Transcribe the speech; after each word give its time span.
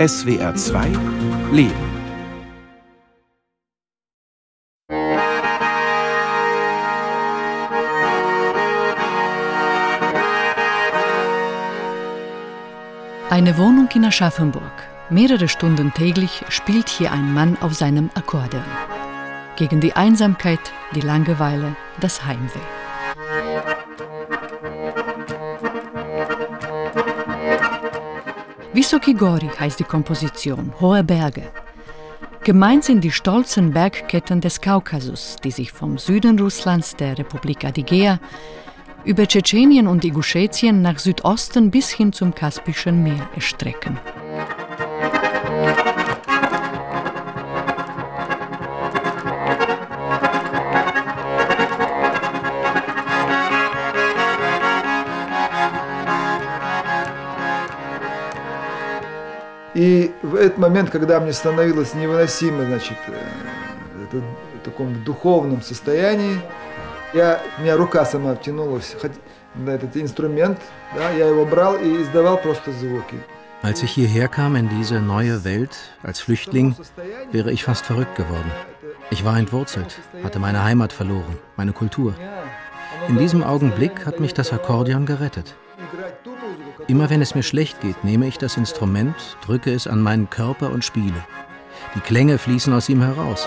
SWR 0.00 0.54
2 0.54 0.92
Leben. 1.52 1.74
Eine 13.28 13.58
Wohnung 13.58 13.90
in 13.94 14.06
Aschaffenburg. 14.06 14.62
Mehrere 15.10 15.48
Stunden 15.48 15.92
täglich 15.92 16.46
spielt 16.48 16.88
hier 16.88 17.12
ein 17.12 17.34
Mann 17.34 17.58
auf 17.60 17.74
seinem 17.74 18.08
Akkordeon. 18.14 18.64
Gegen 19.56 19.82
die 19.82 19.92
Einsamkeit, 19.92 20.72
die 20.94 21.02
Langeweile, 21.02 21.76
das 22.00 22.24
Heimweh. 22.24 22.79
Vysoki 28.72 29.14
Gori 29.14 29.48
heißt 29.58 29.80
die 29.80 29.84
Komposition, 29.84 30.72
hohe 30.80 31.02
Berge. 31.02 31.42
Gemeint 32.44 32.84
sind 32.84 33.02
die 33.02 33.10
stolzen 33.10 33.72
Bergketten 33.72 34.40
des 34.40 34.60
Kaukasus, 34.60 35.36
die 35.42 35.50
sich 35.50 35.72
vom 35.72 35.98
Süden 35.98 36.38
Russlands, 36.38 36.94
der 36.94 37.18
Republik 37.18 37.64
Adigea, 37.64 38.20
über 39.04 39.26
Tschetschenien 39.26 39.88
und 39.88 40.04
Ingushetien 40.04 40.82
nach 40.82 41.00
Südosten 41.00 41.72
bis 41.72 41.90
hin 41.90 42.12
zum 42.12 42.32
Kaspischen 42.32 43.02
Meer 43.02 43.28
erstrecken. 43.34 43.98
И 59.79 60.13
в 60.21 60.35
этот 60.35 60.57
момент, 60.57 60.89
когда 60.89 61.19
мне 61.19 61.33
становилось 61.33 61.93
невыносимо, 61.93 62.63
значит, 62.65 62.97
это, 63.07 64.17
в 64.17 64.63
таком 64.63 65.03
духовном 65.03 65.61
состоянии, 65.61 66.39
я, 67.13 67.41
у 67.57 67.61
меня 67.61 67.75
рука 67.75 68.05
сама 68.05 68.35
втянулась 68.35 68.95
на 69.55 69.71
этот 69.71 69.95
инструмент, 69.97 70.59
да, 70.95 71.11
я 71.11 71.27
его 71.27 71.45
брал 71.45 71.75
и 71.77 72.01
издавал 72.01 72.37
просто 72.37 72.71
звуки. 72.71 73.17
Als 73.61 73.81
ich 73.81 73.91
hierher 73.91 74.27
kam 74.27 74.55
in 74.55 74.69
diese 74.69 75.01
neue 75.01 75.43
Welt 75.43 75.71
als 76.03 76.19
Flüchtling, 76.19 76.75
wäre 77.31 77.51
ich 77.51 77.63
fast 77.63 77.85
verrückt 77.85 78.15
geworden. 78.15 78.51
Ich 79.09 79.25
war 79.25 79.37
entwurzelt, 79.37 79.99
hatte 80.23 80.39
meine 80.39 80.63
Heimat 80.63 80.93
verloren, 80.93 81.37
meine 81.55 81.73
Kultur. 81.73 82.13
In 83.07 83.17
diesem 83.17 83.43
Augenblick 83.43 84.05
hat 84.05 84.19
mich 84.19 84.33
das 84.33 84.51
Akkordeon 84.53 85.05
gerettet. 85.05 85.55
Immer 86.88 87.10
wenn 87.10 87.22
es 87.22 87.34
mir 87.34 87.42
schlecht 87.42 87.80
geht, 87.80 88.02
nehme 88.04 88.26
ich 88.26 88.38
das 88.38 88.56
Instrument, 88.56 89.14
drücke 89.44 89.72
es 89.72 89.86
an 89.86 90.00
meinen 90.00 90.28
Körper 90.30 90.70
und 90.70 90.84
spiele. 90.84 91.24
Die 91.94 92.00
Klänge 92.00 92.38
fließen 92.38 92.72
aus 92.72 92.88
ihm 92.88 93.02
heraus. 93.02 93.46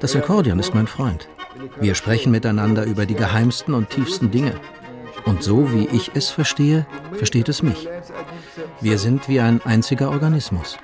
Das 0.00 0.14
Akkordeon 0.16 0.58
ist 0.58 0.74
mein 0.74 0.86
Freund. 0.86 1.28
Wir 1.80 1.94
sprechen 1.94 2.32
miteinander 2.32 2.84
über 2.84 3.06
die 3.06 3.14
geheimsten 3.14 3.74
und 3.74 3.90
tiefsten 3.90 4.30
Dinge. 4.30 4.54
Und 5.24 5.42
so 5.42 5.72
wie 5.72 5.88
ich 5.88 6.10
es 6.14 6.30
verstehe, 6.30 6.86
versteht 7.17 7.49
es 7.49 7.61
mich. 7.61 7.87
Wir 8.81 8.97
sind 8.97 9.27
wie 9.27 9.39
ein 9.39 9.61
einziger 9.63 10.09
Organismus. 10.09 10.77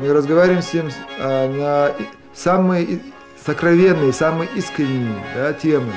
Мы 0.00 0.12
разговариваем 0.12 0.62
с 0.62 0.72
ним 0.72 0.90
на 1.18 1.92
самые 2.32 3.00
сокровенные, 3.44 4.12
самые 4.12 4.48
искренние 4.54 5.24
да, 5.34 5.52
темы. 5.52 5.92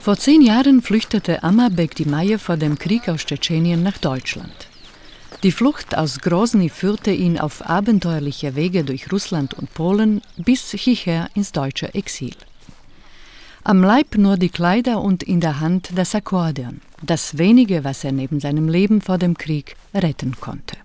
Vor 0.00 0.16
zehn 0.16 0.40
Jahren 0.40 0.80
flüchtete 0.80 1.42
Amma 1.42 1.68
Bektimajew 1.68 2.38
vor 2.38 2.56
dem 2.56 2.78
Krieg 2.78 3.10
aus 3.10 3.26
Tschetschenien 3.26 3.82
nach 3.82 3.98
Deutschland. 3.98 4.61
Die 5.43 5.51
Flucht 5.51 5.97
aus 5.97 6.19
Grozny 6.19 6.69
führte 6.69 7.11
ihn 7.11 7.37
auf 7.37 7.69
abenteuerliche 7.69 8.55
Wege 8.55 8.85
durch 8.85 9.11
Russland 9.11 9.53
und 9.53 9.73
Polen 9.73 10.21
bis 10.37 10.71
hierher 10.71 11.29
ins 11.35 11.51
deutsche 11.51 11.93
Exil. 11.93 12.33
Am 13.65 13.83
Leib 13.83 14.15
nur 14.15 14.37
die 14.37 14.47
Kleider 14.47 15.01
und 15.01 15.21
in 15.21 15.41
der 15.41 15.59
Hand 15.59 15.89
das 15.95 16.15
Akkordeon, 16.15 16.79
das 17.01 17.37
wenige, 17.37 17.83
was 17.83 18.05
er 18.05 18.13
neben 18.13 18.39
seinem 18.39 18.69
Leben 18.69 19.01
vor 19.01 19.17
dem 19.17 19.37
Krieg 19.37 19.75
retten 19.93 20.39
konnte. 20.39 20.77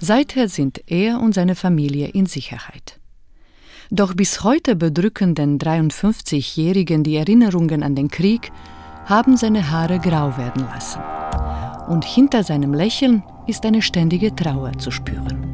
Seither 0.00 0.48
sind 0.48 0.82
er 0.86 1.20
und 1.20 1.34
seine 1.34 1.56
Familie 1.56 2.08
in 2.08 2.24
Sicherheit. 2.24 2.98
Doch 3.90 4.14
bis 4.14 4.44
heute 4.44 4.76
bedrücken 4.76 5.34
den 5.34 5.58
53-Jährigen 5.58 7.04
die 7.04 7.16
Erinnerungen 7.16 7.82
an 7.82 7.94
den 7.94 8.08
Krieg, 8.08 8.50
haben 9.04 9.36
seine 9.36 9.70
Haare 9.70 9.98
grau 9.98 10.36
werden 10.38 10.64
lassen 10.64 11.02
und 11.87 12.05
hinter 12.05 12.43
seinem 12.43 12.73
Lächeln 12.73 13.23
ist 13.47 13.65
eine 13.65 13.81
ständige 13.81 14.35
Trauer 14.35 14.73
zu 14.77 14.91
spüren. 14.91 15.51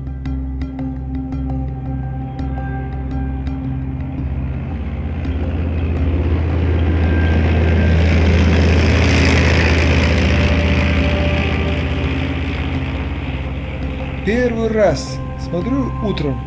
Первый 14.25 14.67
раз 14.67 15.17
смотрю 15.39 15.89
утром, 16.03 16.37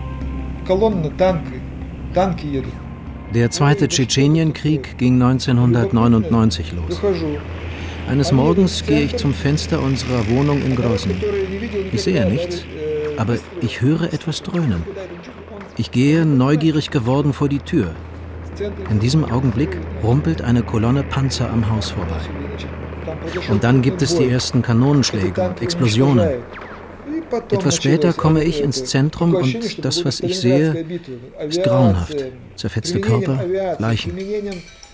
колонна 0.66 1.08
танки, 1.16 1.60
танки 2.14 2.46
едут. 2.46 2.74
Der 3.32 3.50
zweite 3.50 3.88
Tschetschenienkrieg 3.88 4.98
ging 4.98 5.14
1999 5.22 6.72
los. 6.72 7.00
Eines 8.07 8.31
Morgens 8.31 8.85
gehe 8.85 9.01
ich 9.01 9.17
zum 9.17 9.33
Fenster 9.33 9.81
unserer 9.81 10.29
Wohnung 10.29 10.61
in 10.61 10.75
Grozny. 10.75 11.15
Ich 11.91 12.03
sehe 12.03 12.25
nichts, 12.29 12.63
aber 13.17 13.37
ich 13.61 13.81
höre 13.81 14.13
etwas 14.13 14.43
dröhnen. 14.43 14.83
Ich 15.77 15.91
gehe, 15.91 16.25
neugierig 16.25 16.91
geworden, 16.91 17.33
vor 17.33 17.49
die 17.49 17.59
Tür. 17.59 17.95
In 18.89 18.99
diesem 18.99 19.25
Augenblick 19.25 19.77
rumpelt 20.03 20.41
eine 20.41 20.63
Kolonne 20.63 21.03
Panzer 21.03 21.49
am 21.49 21.69
Haus 21.69 21.89
vorbei. 21.91 22.19
Und 23.49 23.63
dann 23.63 23.81
gibt 23.81 24.01
es 24.01 24.15
die 24.15 24.29
ersten 24.29 24.61
Kanonenschläge 24.61 25.41
und 25.41 25.61
Explosionen. 25.61 26.29
Etwas 27.51 27.77
später 27.77 28.13
komme 28.13 28.43
ich 28.43 28.61
ins 28.61 28.85
Zentrum 28.85 29.35
und 29.35 29.83
das, 29.83 30.05
was 30.05 30.19
ich 30.19 30.39
sehe, 30.39 30.85
ist 31.47 31.63
grauenhaft. 31.63 32.17
Zerfetzte 32.55 33.01
Körper, 33.01 33.43
Leichen. 33.79 34.13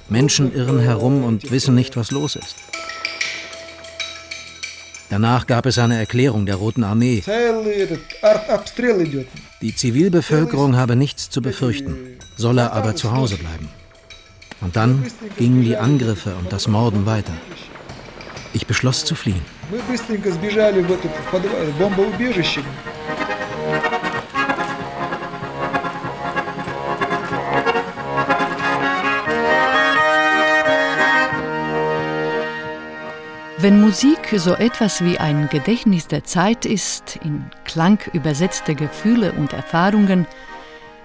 Menschen 0.10 0.54
irren 0.54 0.80
herum 0.80 1.24
und 1.24 1.52
wissen 1.52 1.76
nicht, 1.76 1.96
was 1.96 2.12
los 2.12 2.36
ist. 2.36 2.56
Danach 5.12 5.46
gab 5.46 5.66
es 5.66 5.78
eine 5.78 5.98
Erklärung 5.98 6.46
der 6.46 6.56
Roten 6.56 6.86
Armee. 6.86 7.22
Die 9.62 9.76
Zivilbevölkerung 9.76 10.78
habe 10.78 10.96
nichts 10.96 11.30
zu 11.30 11.42
befürchten, 11.42 12.18
solle 12.38 12.72
aber 12.72 12.96
zu 12.96 13.12
Hause 13.12 13.36
bleiben. 13.36 13.68
Und 14.62 14.78
dann 14.78 15.06
gingen 15.38 15.64
die 15.64 15.76
Angriffe 15.76 16.34
und 16.40 16.54
das 16.54 16.70
Morden 16.70 17.06
weiter. 17.06 17.34
Ich 18.54 18.66
beschloss 18.68 19.04
zu 19.04 19.16
fliehen. 19.16 19.42
Wenn 33.61 33.81
Musik 33.81 34.35
so 34.37 34.53
etwas 34.53 35.03
wie 35.03 35.19
ein 35.19 35.49
Gedächtnis 35.49 36.07
der 36.07 36.25
Zeit 36.25 36.67
ist, 36.67 37.17
in 37.25 37.51
Klang 37.65 37.99
übersetzte 38.13 38.75
Gefühle 38.75 39.33
und 39.33 39.55
Erfahrungen, 39.55 40.27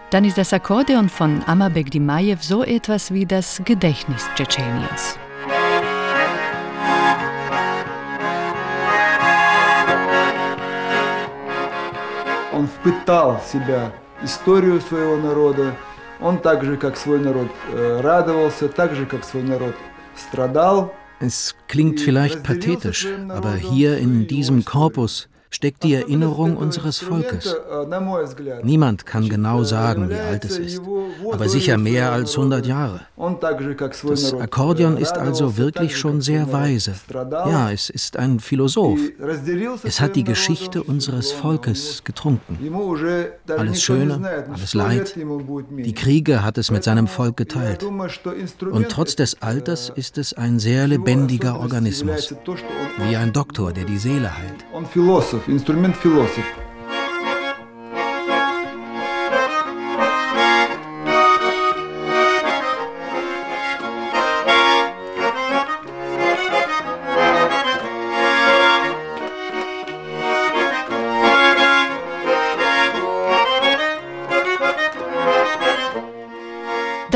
dann 0.10 0.25
ist 0.25 0.38
das 0.38 0.52
Akkordeon 0.52 1.08
von 1.08 1.42
Amabek 1.48 1.90
Dimajew 1.92 2.40
so 2.42 2.62
etwas 2.62 3.13
wie 3.13 3.25
das 3.25 3.62
Gedächtnis 3.63 4.28
Tschetscheniens. 4.36 5.18
Он 12.52 12.68
впитал 12.68 13.40
в 13.40 13.50
себя 13.50 13.94
историю 14.22 14.81
своего 14.81 15.16
народа, 15.16 15.74
он 16.19 16.38
так 16.40 16.66
же, 16.66 16.75
как 16.75 16.98
свой 16.98 17.19
народ, 17.19 17.48
радовался, 17.74 18.68
так 18.68 18.94
же, 18.94 19.06
как 19.06 19.24
свой 19.24 19.44
народ 19.44 19.75
страдал – 20.18 21.02
es 21.21 21.55
klingt 21.69 22.01
vielleicht 22.01 22.43
pathetisch, 22.43 23.07
aber 23.29 23.55
hier 23.55 23.99
in 23.99 24.27
diesem 24.27 24.65
Korpus 24.65 25.29
steckt 25.56 25.85
die 25.85 25.94
Erinnerung 25.94 26.58
unseres 26.58 26.99
Volkes. 26.99 27.56
Niemand 28.62 29.06
kann 29.06 29.26
genau 29.26 29.64
sagen, 29.64 30.11
wie 30.11 30.14
alt 30.31 30.44
es 30.44 30.58
ist, 30.58 30.82
aber 31.32 31.49
sicher 31.49 31.79
mehr 31.79 32.12
als 32.12 32.37
100 32.37 32.67
Jahre. 32.67 33.00
Das 34.06 34.35
Akkordeon 34.35 34.99
ist 34.99 35.17
also 35.17 35.56
wirklich 35.56 35.97
schon 35.97 36.20
sehr 36.20 36.53
weise. 36.53 36.93
Ja, 37.11 37.73
es 37.73 37.88
ist 37.88 38.19
ein 38.19 38.38
Philosoph. 38.38 39.00
Es 39.82 39.99
hat 40.03 40.14
die 40.14 40.25
Geschichte 40.25 40.82
unseres 40.82 41.32
Volkes 41.32 42.02
getrunken. 42.05 42.59
Alles 43.56 43.81
Schöne, 43.82 44.44
alles 44.52 44.75
Leid, 44.75 45.14
die 45.17 45.94
Kriege 45.94 46.44
hat 46.44 46.59
es 46.59 46.70
mit 46.70 46.85
seinem 46.85 47.06
Volk 47.06 47.38
geteilt. 47.38 47.82
Und 47.82 48.88
trotz 48.91 49.17
des 49.17 49.41
Alters 49.41 49.91
ist 49.94 50.19
es 50.19 50.35
ein 50.35 50.59
sehr 50.59 50.87
lebendiger 50.87 51.59
Organismus, 51.59 52.35
wie 52.99 53.17
ein 53.17 53.32
Doktor, 53.32 53.73
der 53.73 53.85
die 53.85 53.97
Seele 53.97 54.31
heilt. 54.37 54.67
Instrument 55.49 55.97
Philosoph. 55.97 56.45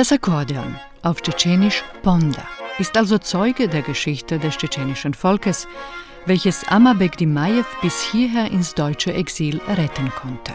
Das 0.01 0.13
Akkordeon, 0.13 0.77
auf 1.03 1.21
Tschetschenisch 1.21 1.85
Ponda, 2.03 2.43
ist 2.79 2.97
also 2.97 3.19
Zeuge 3.19 3.69
der 3.69 3.83
Geschichte 3.83 4.39
des 4.39 4.57
tschetschenischen 4.57 5.13
Volkes, 5.13 5.69
welches 6.31 6.63
Amabek 6.69 7.17
Dimajew 7.17 7.65
bis 7.83 8.01
hierher 8.03 8.53
ins 8.53 8.73
deutsche 8.77 9.13
Exil 9.13 9.61
retten 9.67 10.13
konnte. 10.15 10.53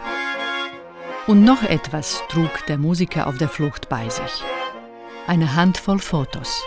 Und 1.27 1.43
noch 1.43 1.63
etwas 1.63 2.23
trug 2.29 2.65
der 2.69 2.77
Musiker 2.77 3.27
auf 3.27 3.37
der 3.37 3.49
Flucht 3.49 3.89
bei 3.89 4.07
sich. 4.07 4.41
Eine 5.27 5.53
Handvoll 5.53 5.99
Fotos. 5.99 6.63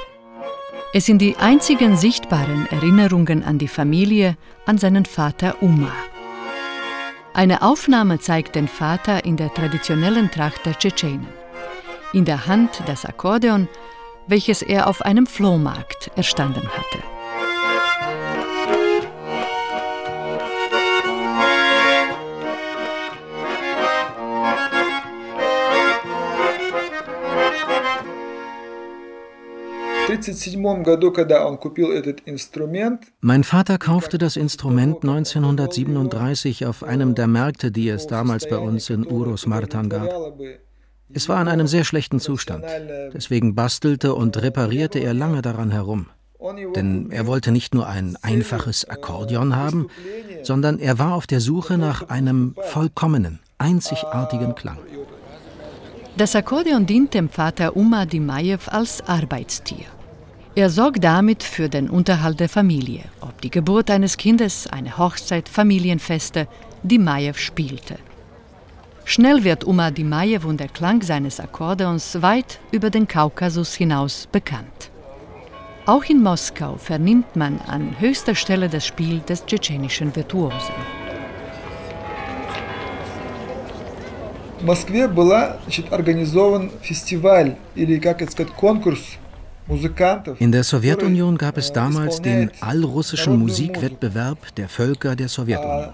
Es 0.93 1.07
sind 1.07 1.23
die 1.23 1.39
einzigen 1.39 1.97
sichtbaren 1.97 2.67
Erinnerungen 2.67 3.43
an 3.45 3.57
die 3.57 3.69
Familie, 3.69 4.37
an 4.67 4.77
seinen 4.77 5.07
Vater 5.07 5.63
Uma. 5.63 5.91
Eine 7.33 7.63
Aufnahme 7.63 8.19
zeigt 8.19 8.57
den 8.57 8.69
Vater 8.69 9.25
in 9.25 9.39
der 9.39 9.55
traditionellen 9.55 10.31
Tracht 10.31 10.67
der 10.67 10.79
Tschetschenen 10.79 11.27
in 12.13 12.27
der 12.27 12.47
Hand 12.47 12.83
das 12.85 13.07
Akkordeon, 13.07 13.69
welches 14.27 14.61
er 14.61 14.87
auf 14.87 15.01
einem 15.01 15.27
Flohmarkt 15.27 16.11
erstanden 16.15 16.69
hatte. 16.69 17.18
Mein 33.21 33.45
Vater 33.45 33.79
kaufte 33.79 34.17
das 34.17 34.37
Instrument 34.37 34.97
1937 35.03 36.65
auf 36.65 36.83
einem 36.83 37.15
der 37.15 37.27
Märkte, 37.27 37.71
die 37.71 37.91
es 37.91 38.07
damals 38.07 38.49
bei 38.49 38.57
uns 38.57 38.89
in 38.89 39.07
Uros 39.07 39.47
Martan 39.47 39.91
gab. 39.91 40.09
Es 41.13 41.29
war 41.29 41.43
in 41.43 41.49
einem 41.49 41.67
sehr 41.67 41.85
schlechten 41.85 42.21
Zustand. 42.21 42.65
Deswegen 43.13 43.55
bastelte 43.55 44.15
und 44.15 44.41
reparierte 44.41 44.99
er 44.99 45.13
lange 45.13 45.43
daran 45.43 45.71
herum. 45.71 46.07
Denn 46.75 47.11
er 47.11 47.27
wollte 47.27 47.53
nicht 47.53 47.75
nur 47.75 47.87
ein 47.87 48.17
einfaches 48.23 48.89
Akkordeon 48.89 49.57
haben, 49.57 49.89
sondern 50.43 50.79
er 50.79 50.99
war 50.99 51.15
auf 51.15 51.27
der 51.27 51.41
Suche 51.41 51.77
nach 51.77 52.09
einem 52.09 52.55
vollkommenen, 52.63 53.41
einzigartigen 53.59 54.55
Klang. 54.55 54.79
Das 56.17 56.35
Akkordeon 56.35 56.87
dient 56.87 57.13
dem 57.13 57.29
Vater 57.29 57.77
Uma 57.77 58.07
Dimajew 58.07 58.71
als 58.71 59.07
Arbeitstier. 59.07 59.85
Er 60.58 60.70
sorgt 60.70 61.04
damit 61.04 61.42
für 61.42 61.68
den 61.68 61.90
Unterhalt 61.90 62.40
der 62.40 62.48
Familie, 62.48 63.06
ob 63.22 63.42
die 63.42 63.50
Geburt 63.50 63.90
eines 63.90 64.18
Kindes, 64.18 64.68
eine 64.68 64.98
Hochzeit, 65.00 65.50
Familienfeste, 65.50 66.48
Dimajew 66.84 67.38
spielte. 67.38 67.98
Schnell 69.06 69.44
wird 69.44 69.64
Uma 69.64 69.90
Dimajew 69.90 70.48
und 70.48 70.60
der 70.60 70.70
Klang 70.70 71.02
seines 71.02 71.40
Akkordeons 71.40 72.22
weit 72.22 72.60
über 72.72 72.90
den 72.90 73.08
Kaukasus 73.08 73.74
hinaus 73.74 74.28
bekannt. 74.32 74.92
Auch 75.86 76.06
in 76.06 76.22
Moskau 76.24 76.78
vernimmt 76.78 77.36
man 77.36 77.60
an 77.68 78.00
höchster 78.00 78.36
Stelle 78.36 78.70
das 78.70 78.86
Spiel 78.86 79.20
des 79.20 79.46
tschetschenischen 79.46 80.16
Virtuosen. 80.16 80.76
В 84.62 84.66
Москве 84.66 85.10
была 85.10 85.58
значит, 85.64 85.92
организован 85.92 86.72
фестиваль 86.82 87.58
или, 87.76 88.00
как 88.00 88.22
это 88.22 88.32
сказать, 88.32 88.54
конкурс 88.54 89.18
in 90.39 90.53
der 90.53 90.65
Sowjetunion 90.65 91.37
gab 91.37 91.59
es 91.59 91.73
damals 91.73 92.23
den 92.23 92.51
allrussischen 92.61 93.39
Musikwettbewerb 93.39 94.55
der 94.57 94.69
Völker 94.69 95.15
der 95.15 95.29
Sowjetunion. 95.29 95.93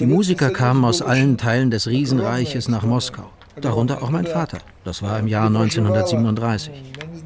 Die 0.00 0.06
Musiker 0.06 0.50
kamen 0.50 0.84
aus 0.84 1.02
allen 1.02 1.36
Teilen 1.36 1.70
des 1.70 1.86
Riesenreiches 1.86 2.68
nach 2.68 2.82
Moskau, 2.82 3.30
darunter 3.60 4.02
auch 4.02 4.10
mein 4.10 4.26
Vater. 4.26 4.58
Das 4.84 5.02
war 5.02 5.20
im 5.20 5.28
Jahr 5.28 5.46
1937. 5.46 6.72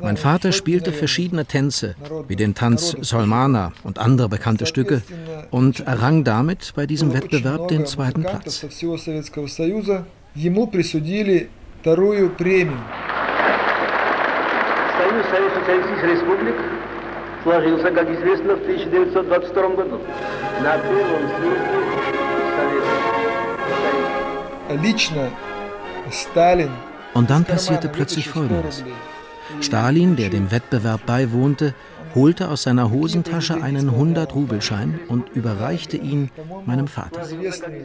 Mein 0.02 0.19
Vater 0.19 0.52
spielte 0.52 0.93
verschiedene 0.93 1.46
Tänze, 1.46 1.94
wie 2.28 2.37
den 2.37 2.54
Tanz 2.54 2.94
Solmana 3.00 3.72
und 3.82 3.99
andere 3.99 4.28
bekannte 4.28 4.66
Stücke, 4.66 5.02
und 5.50 5.81
errang 5.81 6.25
damit 6.25 6.75
bei 6.76 6.87
diesem 6.87 7.14
Wettbewerb 7.14 7.69
den 7.69 7.87
zweiten 7.87 8.22
Platz. 8.22 8.66
Союз 15.15 15.53
Социалистических 15.53 16.03
Республик 16.03 16.56
сложился, 17.44 17.92
как 17.92 18.09
известно, 18.09 18.56
в 18.56 18.62
1922 18.62 19.69
году. 19.69 20.00
На 20.63 20.77
первом 20.77 21.27
съезде 24.80 25.31
und 27.13 27.30
dann 27.30 27.45
passierte 27.45 27.89
plötzlich 27.89 28.30
Folgendes. 28.30 28.83
Stalin, 29.59 30.15
der 30.15 30.30
dem 30.30 30.50
Wettbewerb 30.51 31.06
beiwohnte, 31.06 31.74
holte 32.15 32.50
aus 32.50 32.63
seiner 32.63 32.89
Hosentasche 32.92 33.62
einen 33.62 33.92
100-Rubelschein 33.92 35.00
und 35.07 35.30
überreichte 35.36 35.98
ihn 35.98 36.30
meinem 36.65 36.88
Vater. 36.88 37.21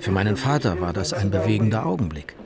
Für 0.01 0.13
meinen 0.13 0.37
Vater 0.37 0.81
war 0.81 0.93
das 0.93 1.13
ein 1.13 1.31
bewegender 1.31 1.87
Augenblick. 1.87 2.37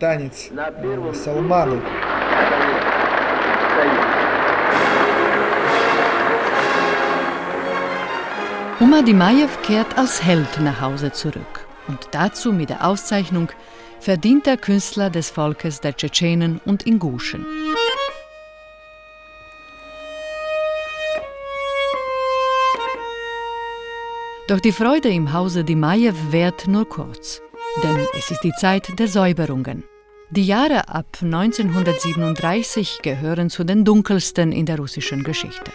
Uma 8.95 9.03
Dimajew 9.03 9.49
kehrt 9.63 9.97
als 9.97 10.23
Held 10.23 10.61
nach 10.61 10.79
Hause 10.79 11.11
zurück 11.11 11.67
und 11.89 11.99
dazu 12.11 12.53
mit 12.53 12.69
der 12.69 12.87
Auszeichnung 12.87 13.49
verdienter 13.99 14.55
Künstler 14.55 15.09
des 15.09 15.29
Volkes 15.29 15.81
der 15.81 15.97
Tschetschenen 15.97 16.61
und 16.63 16.87
Inguschen. 16.87 17.45
Doch 24.47 24.61
die 24.61 24.71
Freude 24.71 25.09
im 25.09 25.33
Hause 25.33 25.65
Dimajew 25.65 26.15
währt 26.29 26.65
nur 26.65 26.87
kurz, 26.87 27.41
denn 27.83 27.99
es 28.17 28.31
ist 28.31 28.45
die 28.45 28.53
Zeit 28.53 28.97
der 28.97 29.09
Säuberungen. 29.09 29.83
Die 30.29 30.45
Jahre 30.45 30.87
ab 30.87 31.17
1937 31.21 32.99
gehören 33.01 33.49
zu 33.49 33.65
den 33.65 33.83
dunkelsten 33.83 34.53
in 34.53 34.65
der 34.65 34.77
russischen 34.77 35.25
Geschichte. 35.25 35.73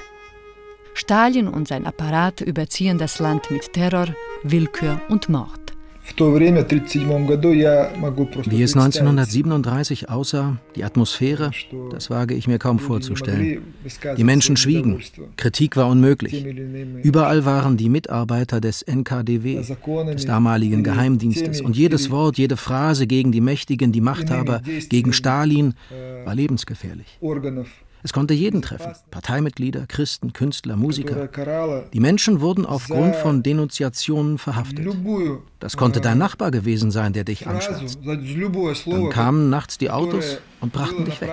Stalin 0.95 1.49
und 1.49 1.69
sein 1.69 1.87
Apparat 1.87 2.41
überziehen 2.41 2.99
das 2.99 3.19
Land 3.19 3.51
mit 3.51 3.73
Terror, 3.73 4.09
Willkür 4.43 5.01
und 5.09 5.29
Mord. 5.29 5.61
Wie 6.17 8.63
es 8.63 8.75
1937 8.75 10.09
aussah, 10.09 10.57
die 10.75 10.83
Atmosphäre, 10.83 11.51
das 11.91 12.11
wage 12.11 12.35
ich 12.35 12.49
mir 12.49 12.59
kaum 12.59 12.79
vorzustellen. 12.79 13.75
Die 14.17 14.25
Menschen 14.25 14.57
schwiegen, 14.57 15.01
Kritik 15.37 15.77
war 15.77 15.89
unmöglich. 15.89 16.45
Überall 17.03 17.45
waren 17.45 17.77
die 17.77 17.89
Mitarbeiter 17.89 18.61
des 18.61 18.83
NKDW, 18.83 19.63
des 20.13 20.27
damaligen 20.27 20.83
Geheimdienstes, 20.83 21.61
und 21.61 21.77
jedes 21.77 22.11
Wort, 22.11 22.39
jede 22.39 22.57
Phrase 22.57 23.07
gegen 23.07 23.31
die 23.31 23.41
Mächtigen, 23.41 23.93
die 23.93 24.01
Machthaber, 24.01 24.63
gegen 24.89 25.13
Stalin 25.13 25.75
war 26.25 26.35
lebensgefährlich. 26.35 27.19
Es 28.02 28.12
konnte 28.12 28.35
jeden 28.35 28.62
treffen, 28.62 28.92
Parteimitglieder, 29.11 29.87
Christen, 29.87 30.33
Künstler, 30.33 30.76
Musiker. 30.76 31.28
Die 31.92 32.00
Menschen 32.00 32.40
wurden 32.40 32.64
aufgrund 32.64 33.16
von 33.16 33.42
Denunziationen 33.42 34.38
verhaftet. 34.38 34.87
Das 35.59 35.76
konnte 35.76 36.00
dein 36.00 36.19
Nachbar 36.19 36.50
gewesen 36.50 36.90
sein, 36.90 37.12
der 37.12 37.25
dich 37.25 37.47
anschwärzt. 37.47 37.99
Dann 38.04 39.11
kamen 39.11 39.50
nachts 39.50 39.78
die 39.78 39.90
Autos 39.90 40.38
und 40.61 40.73
brachten 40.73 41.04
dich 41.04 41.21
weg. 41.21 41.30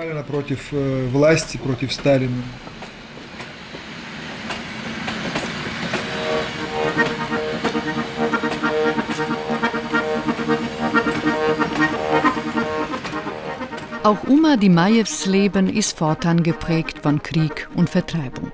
Auch 14.07 14.25
Uma 14.27 14.57
Dimajews 14.57 15.27
Leben 15.27 15.69
ist 15.69 15.97
fortan 15.97 16.43
geprägt 16.43 17.01
von 17.03 17.23
Krieg 17.23 17.69
und 17.75 17.89
Vertreibung. 17.89 18.53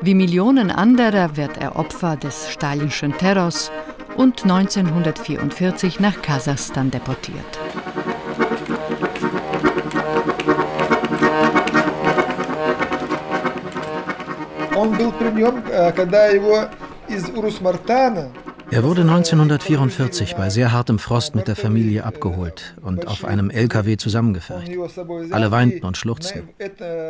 Wie 0.00 0.14
Millionen 0.14 0.70
anderer 0.70 1.36
wird 1.36 1.58
er 1.58 1.76
Opfer 1.76 2.16
des 2.16 2.50
stalinschen 2.50 3.16
Terrors 3.16 3.70
und 4.16 4.42
1944 4.42 6.00
nach 6.00 6.20
Kasachstan 6.22 6.90
deportiert. 6.90 7.58
Он 14.74 14.90
был 14.96 15.12
при 15.12 15.30
нем, 15.30 15.62
когда 15.94 16.26
его 16.26 16.68
из 17.08 17.28
Урус-Мартана 17.30 18.32
er 18.69 18.83
wurde 18.83 19.01
1944 19.01 20.35
bei 20.35 20.49
sehr 20.49 20.71
hartem 20.71 20.99
Frost 20.99 21.35
mit 21.35 21.47
der 21.47 21.55
Familie 21.55 22.03
abgeholt 22.03 22.75
und 22.81 23.07
auf 23.07 23.25
einem 23.25 23.49
LKW 23.49 23.97
zusammengefercht. 23.97 24.71
Alle 25.31 25.51
weinten 25.51 25.85
und 25.85 25.97
schluchzten. 25.97 26.49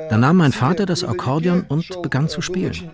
Dann 0.10 0.20
nahm 0.20 0.38
mein 0.38 0.52
Vater 0.52 0.86
das 0.86 1.04
Akkordeon 1.04 1.66
und 1.68 2.02
begann 2.02 2.30
zu 2.30 2.42
spielen. 2.42 2.92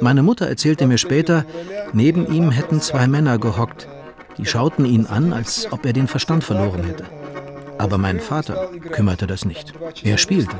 Meine 0.00 0.22
Mutter 0.22 0.46
erzählte 0.46 0.86
mir 0.86 0.98
später, 0.98 1.44
neben 1.92 2.30
ihm 2.32 2.50
hätten 2.50 2.80
zwei 2.80 3.06
Männer 3.06 3.38
gehockt. 3.38 3.88
Die 4.38 4.46
schauten 4.46 4.84
ihn 4.84 5.06
an, 5.06 5.32
als 5.32 5.70
ob 5.70 5.86
er 5.86 5.92
den 5.92 6.08
Verstand 6.08 6.44
verloren 6.44 6.84
hätte. 6.84 7.04
Aber 7.78 7.98
mein 7.98 8.20
Vater 8.20 8.70
kümmerte 8.92 9.26
das 9.26 9.44
nicht. 9.44 9.72
Er 10.02 10.18
spielte. 10.18 10.56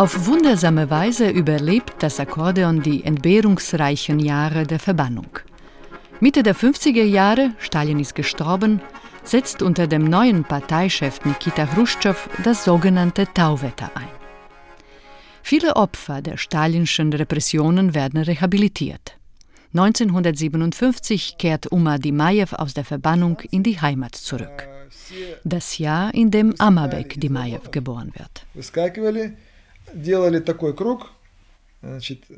Auf 0.00 0.24
wundersame 0.24 0.88
Weise 0.88 1.28
überlebt 1.28 2.02
das 2.02 2.20
Akkordeon 2.20 2.80
die 2.80 3.04
entbehrungsreichen 3.04 4.18
Jahre 4.18 4.66
der 4.66 4.78
Verbannung. 4.78 5.40
Mitte 6.20 6.42
der 6.42 6.56
50er 6.56 7.04
Jahre, 7.04 7.50
Stalin 7.58 8.00
ist 8.00 8.14
gestorben, 8.14 8.80
setzt 9.24 9.60
unter 9.60 9.86
dem 9.86 10.04
neuen 10.04 10.44
Parteichef 10.44 11.22
Nikita 11.26 11.66
Khrushchev 11.66 12.30
das 12.42 12.64
sogenannte 12.64 13.26
Tauwetter 13.34 13.90
ein. 13.94 14.08
Viele 15.42 15.76
Opfer 15.76 16.22
der 16.22 16.38
stalinschen 16.38 17.12
Repressionen 17.12 17.92
werden 17.94 18.22
rehabilitiert. 18.22 19.18
1957 19.74 21.36
kehrt 21.36 21.70
Uma 21.70 21.98
Dimajew 21.98 22.54
aus 22.56 22.72
der 22.72 22.86
Verbannung 22.86 23.40
in 23.50 23.62
die 23.62 23.78
Heimat 23.78 24.14
zurück. 24.14 24.66
Das 25.44 25.76
Jahr, 25.76 26.14
in 26.14 26.30
dem 26.30 26.54
Amabek 26.58 27.20
Dimajew 27.20 27.68
geboren 27.70 28.14
wird. 28.16 28.46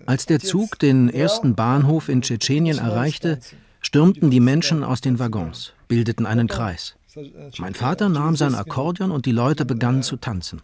Als 0.07 0.27
der 0.27 0.41
Zug 0.41 0.79
den 0.79 1.09
ersten 1.09 1.55
Bahnhof 1.55 2.09
in 2.09 2.23
Tschetschenien 2.23 2.79
erreichte, 2.79 3.41
stürmten 3.81 4.31
die 4.31 4.41
Menschen 4.41 4.85
aus 4.85 5.01
den 5.01 5.19
Waggons, 5.19 5.73
bildeten 5.89 6.27
einen 6.27 6.47
Kreis. 6.49 6.95
Mein 7.59 7.75
Vater 7.75 8.09
nahm 8.09 8.37
sein 8.37 8.55
Akkordeon 8.55 9.11
und 9.11 9.27
die 9.27 9.33
Leute 9.33 9.65
begannen 9.65 10.03
zu 10.03 10.17
tanzen. 10.17 10.63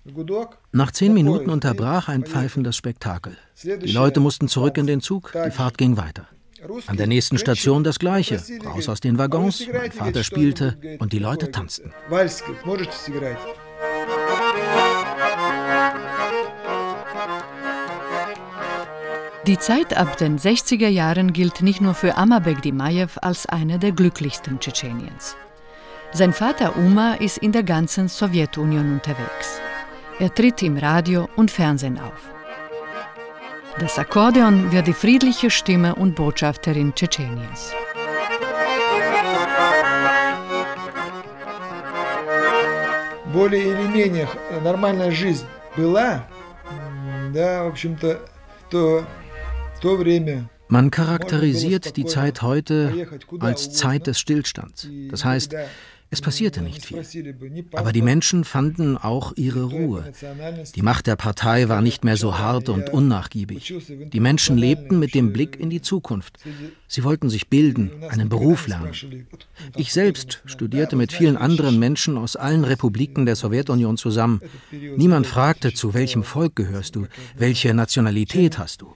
Nach 0.73 0.93
zehn 0.93 1.13
Minuten 1.13 1.51
unterbrach 1.51 2.09
ein 2.09 2.25
pfeifendes 2.25 2.77
Spektakel. 2.77 3.37
Die 3.63 3.93
Leute 3.93 4.21
mussten 4.21 4.49
zurück 4.49 4.79
in 4.79 4.87
den 4.87 5.01
Zug, 5.01 5.33
die 5.45 5.51
Fahrt 5.51 5.77
ging 5.77 5.97
weiter. 5.97 6.27
An 6.87 6.97
der 6.97 7.07
nächsten 7.07 7.39
Station 7.39 7.85
das 7.85 7.99
Gleiche. 7.99 8.43
Raus 8.65 8.89
aus 8.89 9.01
den 9.01 9.19
Waggons, 9.19 9.65
mein 9.73 9.93
Vater 9.93 10.25
spielte 10.25 10.77
und 10.99 11.13
die 11.13 11.19
Leute 11.19 11.51
tanzten. 11.51 11.93
Die 19.48 19.58
Zeit 19.58 19.96
ab 19.98 20.18
den 20.18 20.40
60er 20.40 20.88
Jahren 20.88 21.34
gilt 21.34 21.62
nicht 21.62 21.82
nur 21.82 21.94
für 21.94 22.16
Amabek 22.16 22.62
Dimajew 22.62 23.10
als 23.22 23.46
eine 23.46 23.78
der 23.78 23.92
glücklichsten 23.92 24.60
Tschetscheniens. 24.60 25.36
Sein 26.14 26.32
Vater 26.32 26.78
Uma 26.78 27.16
ist 27.16 27.40
in 27.40 27.52
der 27.52 27.64
ganzen 27.64 28.08
Sowjetunion 28.08 28.94
unterwegs. 28.94 29.60
Er 30.20 30.34
tritt 30.34 30.62
im 30.62 30.78
Radio 30.78 31.28
und 31.36 31.52
Fernsehen 31.52 32.00
auf. 32.00 32.32
Das 33.80 33.98
Akkordeon 33.98 34.72
wird 34.72 34.88
die 34.88 34.94
friedliche 34.94 35.50
Stimme 35.50 35.96
und 35.96 36.16
Botschafterin 36.16 36.94
Tschetscheniens. 36.94 37.74
Более 43.34 43.64
или 43.64 43.88
менее 43.88 44.28
нормальная 44.64 45.10
жизнь 45.10 45.48
была, 45.76 46.24
да, 47.34 47.64
в 47.64 47.68
общем-то, 47.70 48.22
то 48.70 49.04
man 50.69 50.91
charakterisiert 50.91 51.97
die 51.97 52.05
Zeit 52.05 52.43
heute 52.43 53.09
als 53.41 53.73
Zeit 53.73 54.07
des 54.07 54.19
Stillstands. 54.19 54.89
Das 55.11 55.25
heißt, 55.25 55.55
es 56.11 56.23
passierte 56.23 56.63
nicht 56.63 56.87
viel. 56.87 57.05
Aber 57.73 57.93
die 57.93 58.01
Menschen 58.01 58.45
fanden 58.45 58.97
auch 58.97 59.35
ihre 59.37 59.65
Ruhe. 59.65 60.11
Die 60.75 60.83
Macht 60.83 61.07
der 61.07 61.17
Partei 61.17 61.69
war 61.69 61.83
nicht 61.83 62.03
mehr 62.03 62.17
so 62.17 62.39
hart 62.39 62.71
und 62.71 62.89
unnachgiebig. 62.89 63.75
Die 64.13 64.21
Menschen 64.21 64.57
lebten 64.57 64.99
mit 64.99 65.15
dem 65.15 65.35
Blick 65.35 65.61
in 65.61 65.69
die 65.69 65.83
Zukunft. 65.83 66.39
Sie 66.87 67.05
wollten 67.05 67.29
sich 67.29 67.49
bilden, 67.49 67.91
einen 68.09 68.31
Beruf 68.31 68.69
lernen. 68.69 68.93
Ich 69.77 69.93
selbst 69.93 70.43
studierte 70.47 70.97
mit 70.97 71.13
vielen 71.13 71.37
anderen 71.37 71.79
Menschen 71.79 72.17
aus 72.17 72.37
allen 72.37 72.65
Republiken 72.65 73.27
der 73.27 73.37
Sowjetunion 73.37 73.99
zusammen. 73.99 74.41
Niemand 74.71 75.27
fragte, 75.27 75.75
zu 75.75 75.93
welchem 75.93 76.23
Volk 76.23 76.57
gehörst 76.57 76.97
du, 76.97 77.07
welche 77.37 77.75
Nationalität 77.75 78.59
hast 78.59 78.81
du. 78.81 78.95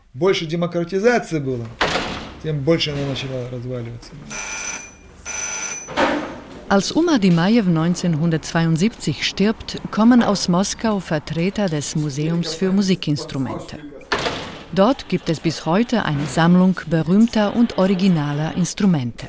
Als 6.72 6.92
Uma 6.92 7.18
Dimajew 7.18 7.68
1972 7.68 9.26
stirbt, 9.26 9.80
kommen 9.90 10.22
aus 10.22 10.50
Moskau 10.50 11.00
Vertreter 11.00 11.68
des 11.68 11.96
Museums 11.96 12.54
für 12.54 12.72
Musikinstrumente. 12.72 13.78
Dort 14.74 15.08
gibt 15.08 15.30
es 15.30 15.40
bis 15.40 15.66
heute 15.66 16.04
eine 16.04 16.26
Sammlung 16.26 16.76
berühmter 16.88 17.56
und 17.56 17.78
originaler 17.78 18.56
Instrumente. 18.58 19.28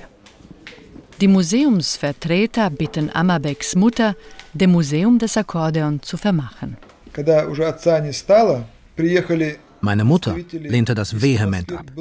Die 1.21 1.29
Museumsvertreter 1.29 2.71
bitten 2.71 3.11
Amabeks 3.15 3.77
Mutter, 3.77 4.15
dem 4.53 4.73
Museum 4.73 5.19
das 5.19 5.37
Akkordeon 5.37 6.03
zu 6.03 6.17
vermachen. 6.17 6.77
Когда 7.13 7.47
уже 7.47 7.67
отца 7.67 8.01
не 8.01 8.13
стало, 8.13 8.65
приехали 8.97 9.59
meine 9.84 10.06
Mutter 10.06 10.36
lehnte 10.52 10.96
das 10.96 11.22
vehement 11.22 11.72
ab. 11.74 11.92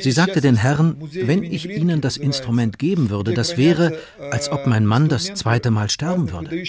Sie 0.00 0.12
sagte 0.12 0.40
den 0.40 0.56
Herren, 0.56 0.96
wenn 1.00 1.42
ich 1.42 1.68
ihnen 1.68 2.00
das 2.00 2.18
Instrument 2.18 2.78
geben 2.78 3.08
würde, 3.08 3.32
das 3.32 3.56
wäre, 3.56 3.96
als 4.30 4.52
ob 4.52 4.66
mein 4.66 4.84
Mann 4.84 5.08
das 5.08 5.32
zweite 5.34 5.70
Mal 5.70 5.88
sterben 5.88 6.30
würde. 6.30 6.62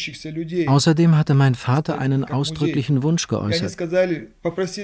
Außerdem 0.67 1.17
hatte 1.17 1.33
mein 1.33 1.55
Vater 1.55 1.99
einen 1.99 2.23
ausdrücklichen 2.23 3.03
Wunsch 3.03 3.27
geäußert. 3.27 3.75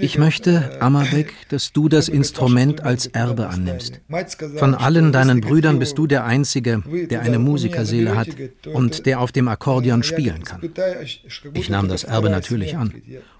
Ich 0.01 0.17
möchte, 0.17 0.81
Amabek, 0.81 1.33
dass 1.50 1.71
du 1.71 1.88
das 1.88 2.09
Instrument 2.09 2.81
als 2.81 3.07
Erbe 3.07 3.48
annimmst. 3.48 4.01
Von 4.57 4.75
allen 4.75 5.13
deinen 5.13 5.39
Brüdern 5.39 5.79
bist 5.79 5.98
du 5.98 6.07
der 6.07 6.25
Einzige, 6.25 6.83
der 7.09 7.21
eine 7.21 7.39
Musikerseele 7.39 8.17
hat 8.17 8.29
und 8.74 9.05
der 9.05 9.21
auf 9.21 9.31
dem 9.31 9.48
Akkordeon 9.48 10.03
spielen 10.03 10.43
kann. 10.43 10.62
Ich 11.53 11.69
nahm 11.69 11.88
das 11.88 12.03
Erbe 12.03 12.29
natürlich 12.29 12.75
an, 12.75 12.93